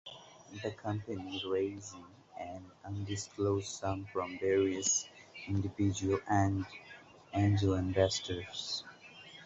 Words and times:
The 0.63 0.71
company 0.71 1.43
raising 1.47 2.03
an 2.39 2.65
undisclosed 2.83 3.67
sum 3.67 4.07
from 4.11 4.39
various 4.39 5.07
individual 5.47 6.19
angel 7.35 7.75
investors. 7.75 8.83